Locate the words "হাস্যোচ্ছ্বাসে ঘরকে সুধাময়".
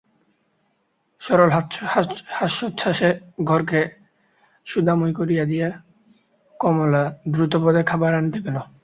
2.37-5.13